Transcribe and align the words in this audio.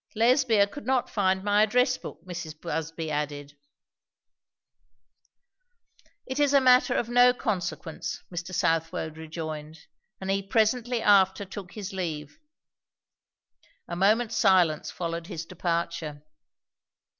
"Lesbia 0.15 0.65
could 0.65 0.87
not 0.87 1.11
find 1.11 1.43
my 1.43 1.61
address 1.61 1.95
book," 1.95 2.25
Mrs. 2.25 2.59
Busby 2.59 3.11
added. 3.11 3.55
"It 6.25 6.39
is 6.39 6.55
a 6.55 6.59
matter 6.59 6.95
of 6.95 7.07
no 7.07 7.35
consequence," 7.35 8.23
Mr. 8.33 8.51
Southwode 8.51 9.15
rejoined. 9.15 9.85
And 10.19 10.31
he 10.31 10.41
presently 10.41 11.03
after 11.03 11.45
took 11.45 11.73
his 11.73 11.93
leave. 11.93 12.39
A 13.87 13.95
moment's 13.95 14.37
silence 14.37 14.89
followed 14.89 15.27
his 15.27 15.45
departure. 15.45 16.23